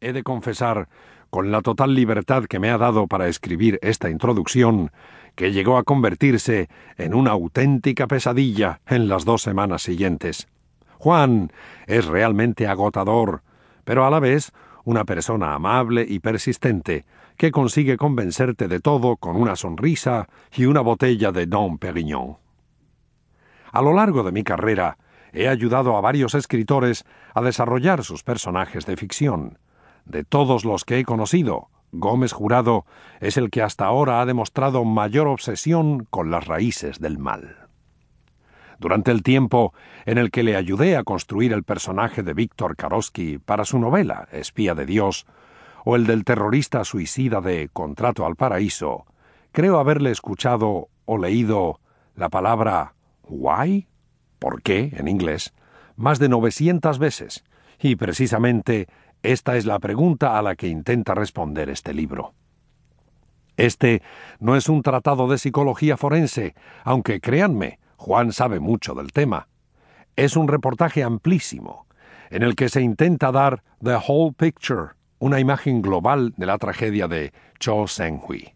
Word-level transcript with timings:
He 0.00 0.12
de 0.12 0.22
confesar, 0.22 0.88
con 1.28 1.50
la 1.50 1.60
total 1.60 1.94
libertad 1.94 2.44
que 2.44 2.60
me 2.60 2.70
ha 2.70 2.78
dado 2.78 3.08
para 3.08 3.26
escribir 3.26 3.80
esta 3.82 4.08
introducción, 4.08 4.92
que 5.34 5.50
llegó 5.50 5.76
a 5.76 5.82
convertirse 5.82 6.68
en 6.96 7.14
una 7.14 7.32
auténtica 7.32 8.06
pesadilla 8.06 8.80
en 8.86 9.08
las 9.08 9.24
dos 9.24 9.42
semanas 9.42 9.82
siguientes. 9.82 10.46
Juan 10.98 11.52
es 11.86 12.06
realmente 12.06 12.68
agotador, 12.68 13.42
pero 13.84 14.06
a 14.06 14.10
la 14.10 14.20
vez 14.20 14.52
una 14.84 15.04
persona 15.04 15.54
amable 15.54 16.06
y 16.08 16.20
persistente, 16.20 17.04
que 17.36 17.50
consigue 17.50 17.96
convencerte 17.96 18.68
de 18.68 18.78
todo 18.78 19.16
con 19.16 19.36
una 19.36 19.56
sonrisa 19.56 20.28
y 20.54 20.66
una 20.66 20.80
botella 20.80 21.32
de 21.32 21.46
Dom 21.46 21.78
Perignon. 21.78 22.36
A 23.72 23.82
lo 23.82 23.92
largo 23.92 24.22
de 24.22 24.32
mi 24.32 24.44
carrera, 24.44 24.96
he 25.32 25.48
ayudado 25.48 25.96
a 25.96 26.00
varios 26.00 26.34
escritores 26.34 27.04
a 27.34 27.42
desarrollar 27.42 28.04
sus 28.04 28.22
personajes 28.22 28.86
de 28.86 28.96
ficción. 28.96 29.58
De 30.08 30.24
todos 30.24 30.64
los 30.64 30.86
que 30.86 30.98
he 30.98 31.04
conocido, 31.04 31.68
Gómez 31.92 32.32
Jurado 32.32 32.86
es 33.20 33.36
el 33.36 33.50
que 33.50 33.62
hasta 33.62 33.84
ahora 33.84 34.22
ha 34.22 34.26
demostrado 34.26 34.84
mayor 34.84 35.28
obsesión 35.28 36.06
con 36.08 36.30
las 36.30 36.46
raíces 36.46 36.98
del 36.98 37.18
mal. 37.18 37.68
Durante 38.78 39.10
el 39.10 39.22
tiempo 39.22 39.74
en 40.06 40.16
el 40.16 40.30
que 40.30 40.42
le 40.42 40.56
ayudé 40.56 40.96
a 40.96 41.04
construir 41.04 41.52
el 41.52 41.62
personaje 41.62 42.22
de 42.22 42.32
Víctor 42.32 42.74
Karosky 42.76 43.38
para 43.38 43.66
su 43.66 43.78
novela 43.78 44.28
Espía 44.32 44.74
de 44.74 44.86
Dios, 44.86 45.26
o 45.84 45.94
el 45.94 46.06
del 46.06 46.24
terrorista 46.24 46.84
suicida 46.84 47.42
de 47.42 47.68
Contrato 47.70 48.24
al 48.24 48.36
Paraíso, 48.36 49.04
creo 49.52 49.78
haberle 49.78 50.10
escuchado 50.10 50.88
o 51.04 51.18
leído 51.18 51.80
la 52.14 52.30
palabra 52.30 52.94
why, 53.28 53.86
¿por 54.38 54.62
qué? 54.62 54.90
en 54.96 55.06
inglés, 55.06 55.52
más 55.96 56.18
de 56.18 56.30
900 56.30 56.98
veces, 56.98 57.44
y 57.80 57.96
precisamente 57.96 58.88
esta 59.22 59.56
es 59.56 59.66
la 59.66 59.78
pregunta 59.78 60.38
a 60.38 60.42
la 60.42 60.54
que 60.56 60.68
intenta 60.68 61.14
responder 61.14 61.68
este 61.70 61.92
libro. 61.92 62.34
Este 63.56 64.02
no 64.38 64.54
es 64.54 64.68
un 64.68 64.82
tratado 64.82 65.28
de 65.28 65.38
psicología 65.38 65.96
forense, 65.96 66.54
aunque 66.84 67.20
créanme, 67.20 67.80
Juan 67.96 68.32
sabe 68.32 68.60
mucho 68.60 68.94
del 68.94 69.12
tema. 69.12 69.48
Es 70.14 70.36
un 70.36 70.46
reportaje 70.46 71.02
amplísimo, 71.02 71.86
en 72.30 72.44
el 72.44 72.54
que 72.54 72.68
se 72.68 72.80
intenta 72.80 73.32
dar 73.32 73.64
the 73.82 73.96
whole 73.96 74.32
picture, 74.32 74.90
una 75.18 75.40
imagen 75.40 75.82
global 75.82 76.32
de 76.36 76.46
la 76.46 76.58
tragedia 76.58 77.08
de 77.08 77.32
Cho 77.58 77.88
Seng-hui. 77.88 78.54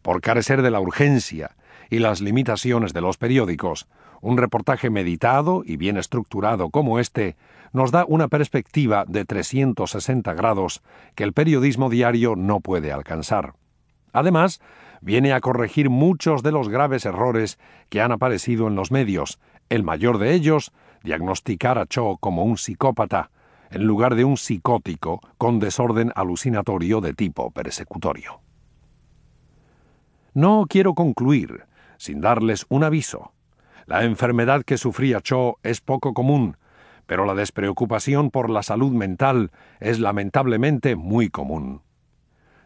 Por 0.00 0.22
carecer 0.22 0.62
de 0.62 0.70
la 0.70 0.80
urgencia 0.80 1.56
y 1.90 1.98
las 1.98 2.22
limitaciones 2.22 2.94
de 2.94 3.02
los 3.02 3.18
periódicos, 3.18 3.86
un 4.26 4.38
reportaje 4.38 4.90
meditado 4.90 5.62
y 5.64 5.76
bien 5.76 5.96
estructurado 5.96 6.70
como 6.70 6.98
este 6.98 7.36
nos 7.72 7.92
da 7.92 8.04
una 8.08 8.26
perspectiva 8.26 9.04
de 9.06 9.24
360 9.24 10.34
grados 10.34 10.82
que 11.14 11.22
el 11.22 11.32
periodismo 11.32 11.90
diario 11.90 12.34
no 12.34 12.58
puede 12.58 12.90
alcanzar. 12.90 13.54
Además, 14.12 14.60
viene 15.00 15.32
a 15.32 15.40
corregir 15.40 15.90
muchos 15.90 16.42
de 16.42 16.50
los 16.50 16.68
graves 16.68 17.06
errores 17.06 17.60
que 17.88 18.00
han 18.00 18.10
aparecido 18.10 18.66
en 18.66 18.74
los 18.74 18.90
medios, 18.90 19.38
el 19.68 19.84
mayor 19.84 20.18
de 20.18 20.34
ellos, 20.34 20.72
diagnosticar 21.04 21.78
a 21.78 21.86
Cho 21.86 22.16
como 22.18 22.42
un 22.42 22.58
psicópata, 22.58 23.30
en 23.70 23.84
lugar 23.84 24.16
de 24.16 24.24
un 24.24 24.36
psicótico 24.36 25.20
con 25.38 25.60
desorden 25.60 26.10
alucinatorio 26.16 27.00
de 27.00 27.14
tipo 27.14 27.52
persecutorio. 27.52 28.40
No 30.34 30.66
quiero 30.68 30.94
concluir 30.94 31.66
sin 31.96 32.20
darles 32.20 32.66
un 32.68 32.82
aviso. 32.82 33.35
La 33.86 34.02
enfermedad 34.02 34.64
que 34.64 34.78
sufría 34.78 35.20
Cho 35.20 35.58
es 35.62 35.80
poco 35.80 36.12
común, 36.12 36.56
pero 37.06 37.24
la 37.24 37.34
despreocupación 37.34 38.32
por 38.32 38.50
la 38.50 38.64
salud 38.64 38.90
mental 38.92 39.52
es 39.78 40.00
lamentablemente 40.00 40.96
muy 40.96 41.28
común. 41.28 41.82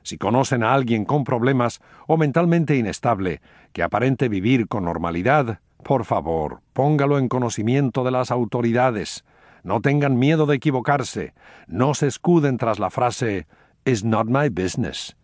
Si 0.02 0.16
conocen 0.16 0.62
a 0.62 0.72
alguien 0.72 1.04
con 1.04 1.24
problemas 1.24 1.80
o 2.06 2.16
mentalmente 2.16 2.76
inestable 2.76 3.42
que 3.74 3.82
aparente 3.82 4.30
vivir 4.30 4.66
con 4.66 4.84
normalidad, 4.84 5.60
por 5.82 6.06
favor, 6.06 6.62
póngalo 6.72 7.18
en 7.18 7.28
conocimiento 7.28 8.02
de 8.02 8.12
las 8.12 8.30
autoridades. 8.30 9.24
No 9.62 9.82
tengan 9.82 10.18
miedo 10.18 10.46
de 10.46 10.56
equivocarse. 10.56 11.34
No 11.66 11.92
se 11.92 12.06
escuden 12.06 12.56
tras 12.56 12.78
la 12.78 12.88
frase 12.88 13.46
It's 13.84 14.04
not 14.04 14.26
my 14.26 14.48
business. 14.48 15.16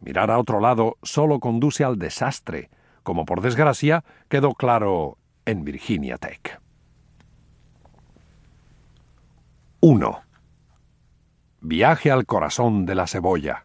Mirar 0.00 0.32
a 0.32 0.38
otro 0.38 0.58
lado 0.58 0.96
solo 1.04 1.38
conduce 1.38 1.84
al 1.84 1.96
desastre, 1.96 2.70
como 3.04 3.24
por 3.24 3.40
desgracia 3.40 4.04
quedó 4.28 4.54
claro 4.54 5.16
en 5.48 5.64
Virginia 5.64 6.18
Tech. 6.18 6.60
1. 9.80 10.20
Viaje 11.62 12.10
al 12.10 12.26
corazón 12.26 12.84
de 12.84 12.94
la 12.94 13.06
cebolla. 13.06 13.64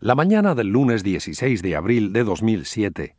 La 0.00 0.14
mañana 0.14 0.54
del 0.54 0.68
lunes 0.68 1.02
16 1.02 1.62
de 1.62 1.76
abril 1.76 2.12
de 2.12 2.24
2007, 2.24 3.16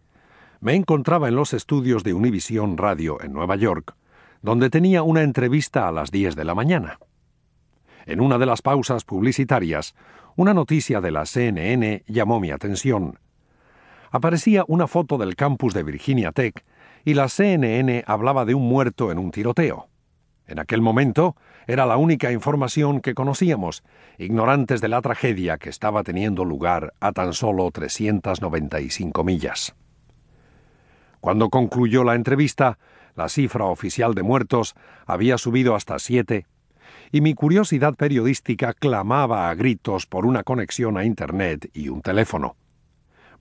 me 0.59 0.75
encontraba 0.75 1.29
en 1.29 1.35
los 1.35 1.53
estudios 1.53 2.03
de 2.03 2.13
Univision 2.13 2.78
Radio 2.78 3.19
en 3.23 3.34
Nueva 3.34 3.56
York, 3.56 3.95
donde 4.44 4.69
tenía 4.69 5.01
una 5.01 5.23
entrevista 5.23 5.88
a 5.88 5.91
las 5.91 6.12
10 6.12 6.35
de 6.35 6.45
la 6.45 6.53
mañana. 6.53 7.00
En 8.06 8.22
una 8.22 8.38
de 8.38 8.45
las 8.45 8.62
pausas 8.62 9.03
publicitarias, 9.03 9.95
una 10.35 10.53
noticia 10.53 11.01
de 11.01 11.09
la 11.09 11.25
CNN 11.25 12.03
llamó 12.06 12.39
mi 12.39 12.51
atención. 12.51 13.18
Aparecía 14.12 14.64
una 14.68 14.88
foto 14.88 15.18
del 15.18 15.36
campus 15.36 15.74
de 15.74 15.84
Virginia 15.84 16.31
Tech 16.31 16.66
y 17.06 17.14
la 17.14 17.30
CNN 17.30 18.03
hablaba 18.08 18.46
de 18.46 18.56
un 18.56 18.68
muerto 18.68 19.12
en 19.12 19.20
un 19.20 19.31
tiroteo. 19.31 19.88
En 20.47 20.58
aquel 20.58 20.81
momento 20.81 21.36
era 21.68 21.86
la 21.86 21.97
única 21.97 22.31
información 22.31 23.02
que 23.02 23.14
conocíamos, 23.14 23.84
ignorantes 24.18 24.81
de 24.81 24.88
la 24.88 25.02
tragedia 25.02 25.59
que 25.59 25.69
estaba 25.69 26.02
teniendo 26.02 26.44
lugar 26.44 26.94
a 27.00 27.12
tan 27.12 27.34
solo 27.34 27.69
395 27.69 29.24
millas. 29.24 29.75
Cuando 31.22 31.50
concluyó 31.50 32.03
la 32.03 32.16
entrevista, 32.16 32.80
la 33.16 33.30
cifra 33.30 33.66
oficial 33.66 34.16
de 34.16 34.24
muertos 34.24 34.74
había 35.06 35.38
subido 35.38 35.75
hasta 35.75 36.00
siete, 36.00 36.48
y 37.12 37.22
mi 37.22 37.36
curiosidad 37.36 37.94
periodística 37.94 38.74
clamaba 38.74 39.50
a 39.50 39.56
gritos 39.56 40.08
por 40.08 40.25
una 40.25 40.44
conexión 40.44 40.98
a 40.98 41.06
Internet 41.06 41.69
y 41.74 41.90
un 41.90 42.02
teléfono. 42.02 42.56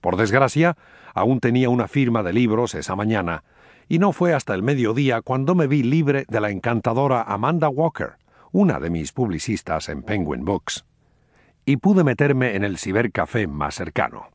Por 0.01 0.15
desgracia, 0.17 0.77
aún 1.13 1.39
tenía 1.39 1.69
una 1.69 1.87
firma 1.87 2.23
de 2.23 2.33
libros 2.33 2.75
esa 2.75 2.95
mañana, 2.95 3.43
y 3.87 3.99
no 3.99 4.11
fue 4.11 4.33
hasta 4.33 4.53
el 4.53 4.63
mediodía 4.63 5.21
cuando 5.21 5.55
me 5.55 5.67
vi 5.67 5.83
libre 5.83 6.25
de 6.27 6.39
la 6.39 6.51
encantadora 6.51 7.23
Amanda 7.23 7.69
Walker, 7.69 8.17
una 8.51 8.79
de 8.79 8.89
mis 8.89 9.11
publicistas 9.11 9.89
en 9.89 10.03
Penguin 10.03 10.45
Books, 10.45 10.85
y 11.65 11.77
pude 11.77 12.03
meterme 12.03 12.55
en 12.55 12.63
el 12.63 12.77
cibercafé 12.77 13.47
más 13.47 13.75
cercano. 13.75 14.29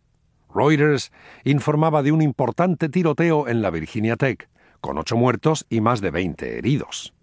Reuters 0.54 1.12
informaba 1.44 2.02
de 2.02 2.12
un 2.12 2.22
importante 2.22 2.88
tiroteo 2.88 3.48
en 3.48 3.62
la 3.62 3.70
Virginia 3.70 4.16
Tech, 4.16 4.48
con 4.80 4.98
ocho 4.98 5.16
muertos 5.16 5.66
y 5.68 5.80
más 5.80 6.00
de 6.00 6.10
veinte 6.10 6.58
heridos. 6.58 7.14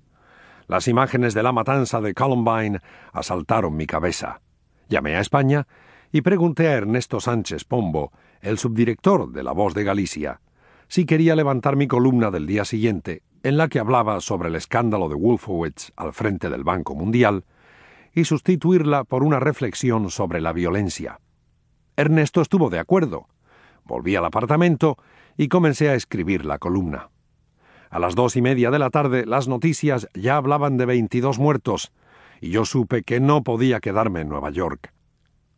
Las 0.67 0.87
imágenes 0.87 1.33
de 1.33 1.43
la 1.43 1.51
matanza 1.51 2.01
de 2.01 2.13
Columbine 2.13 2.79
asaltaron 3.13 3.75
mi 3.75 3.85
cabeza. 3.87 4.41
Llamé 4.89 5.15
a 5.15 5.19
España 5.21 5.67
y 6.11 6.21
pregunté 6.21 6.67
a 6.67 6.73
Ernesto 6.73 7.19
Sánchez 7.19 7.63
Pombo, 7.63 8.11
el 8.41 8.57
subdirector 8.57 9.31
de 9.31 9.43
La 9.43 9.53
Voz 9.53 9.73
de 9.73 9.83
Galicia, 9.83 10.41
si 10.87 11.05
quería 11.05 11.35
levantar 11.35 11.77
mi 11.77 11.87
columna 11.87 12.31
del 12.31 12.47
día 12.47 12.65
siguiente, 12.65 13.23
en 13.43 13.57
la 13.57 13.69
que 13.69 13.79
hablaba 13.79 14.19
sobre 14.19 14.49
el 14.49 14.55
escándalo 14.55 15.07
de 15.07 15.15
Wolfowitz 15.15 15.91
al 15.95 16.13
frente 16.13 16.49
del 16.49 16.63
Banco 16.63 16.95
Mundial, 16.95 17.45
y 18.13 18.25
sustituirla 18.25 19.05
por 19.05 19.23
una 19.23 19.39
reflexión 19.39 20.09
sobre 20.09 20.41
la 20.41 20.51
violencia. 20.51 21.21
Ernesto 21.95 22.41
estuvo 22.41 22.69
de 22.69 22.79
acuerdo. 22.79 23.27
Volví 23.85 24.17
al 24.17 24.25
apartamento 24.25 24.97
y 25.37 25.47
comencé 25.47 25.89
a 25.89 25.95
escribir 25.95 26.45
la 26.45 26.57
columna. 26.57 27.09
A 27.89 27.99
las 27.99 28.15
dos 28.15 28.35
y 28.35 28.41
media 28.41 28.69
de 28.69 28.79
la 28.79 28.89
tarde 28.89 29.25
las 29.25 29.47
noticias 29.47 30.09
ya 30.13 30.35
hablaban 30.35 30.75
de 30.77 30.85
veintidós 30.85 31.39
muertos, 31.39 31.93
y 32.41 32.49
yo 32.49 32.65
supe 32.65 33.03
que 33.03 33.21
no 33.21 33.43
podía 33.43 33.79
quedarme 33.79 34.21
en 34.21 34.29
Nueva 34.29 34.49
York. 34.49 34.91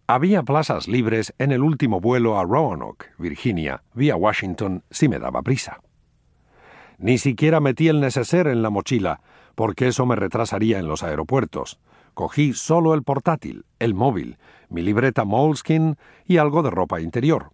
Había 0.05 0.43
plazas 0.43 0.89
libres 0.89 1.33
en 1.37 1.53
el 1.53 1.63
último 1.63 2.01
vuelo 2.01 2.37
a 2.37 2.43
Roanoke, 2.43 3.11
Virginia, 3.17 3.83
vía 3.93 4.17
Washington, 4.17 4.83
si 4.91 5.07
me 5.07 5.17
daba 5.17 5.41
prisa. 5.41 5.79
Ni 6.97 7.17
siquiera 7.17 7.61
metí 7.61 7.87
el 7.87 8.01
neceser 8.01 8.47
en 8.47 8.61
la 8.61 8.69
mochila, 8.69 9.21
porque 9.55 9.87
eso 9.87 10.05
me 10.05 10.17
retrasaría 10.17 10.77
en 10.77 10.89
los 10.89 11.03
aeropuertos. 11.03 11.79
Cogí 12.15 12.51
solo 12.51 12.93
el 12.93 13.03
portátil, 13.03 13.65
el 13.79 13.93
móvil, 13.93 14.37
mi 14.69 14.81
libreta 14.81 15.23
Moleskin 15.23 15.95
y 16.25 16.35
algo 16.35 16.63
de 16.63 16.69
ropa 16.69 16.99
interior. 16.99 17.51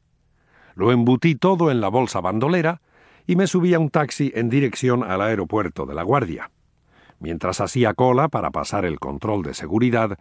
Lo 0.73 0.91
embutí 0.91 1.35
todo 1.35 1.69
en 1.69 1.81
la 1.81 1.89
bolsa 1.89 2.19
bandolera 2.19 2.81
y 3.27 3.35
me 3.35 3.45
subí 3.45 3.75
a 3.75 3.79
un 3.79 3.91
taxi 3.91 4.31
en 4.33 4.49
dirección 4.49 5.03
al 5.03 5.21
aeropuerto 5.21 5.85
de 5.85 5.93
La 5.93 6.01
Guardia. 6.01 6.49
Mientras 7.19 7.61
hacía 7.61 7.93
cola 7.93 8.27
para 8.27 8.49
pasar 8.49 8.85
el 8.85 8.99
control 8.99 9.43
de 9.43 9.53
seguridad, 9.53 10.17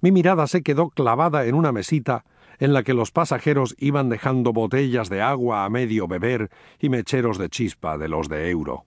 mi 0.00 0.12
mirada 0.12 0.46
se 0.46 0.62
quedó 0.62 0.90
clavada 0.90 1.46
en 1.46 1.54
una 1.54 1.72
mesita 1.72 2.24
en 2.58 2.72
la 2.72 2.82
que 2.82 2.94
los 2.94 3.10
pasajeros 3.10 3.74
iban 3.78 4.08
dejando 4.08 4.52
botellas 4.52 5.08
de 5.08 5.22
agua 5.22 5.64
a 5.64 5.70
medio 5.70 6.08
beber 6.08 6.50
y 6.78 6.88
mecheros 6.88 7.38
de 7.38 7.48
chispa 7.48 7.98
de 7.98 8.08
los 8.08 8.28
de 8.28 8.50
euro. 8.50 8.84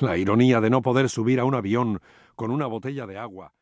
La 0.00 0.16
ironía 0.16 0.60
de 0.60 0.70
no 0.70 0.82
poder 0.82 1.08
subir 1.08 1.38
a 1.38 1.44
un 1.44 1.54
avión 1.54 2.00
con 2.34 2.50
una 2.50 2.66
botella 2.66 3.06
de 3.06 3.18
agua 3.18 3.52